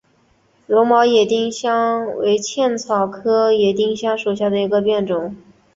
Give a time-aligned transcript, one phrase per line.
[0.65, 5.35] 绒毛野丁香为茜草科野丁香属下的一个变种。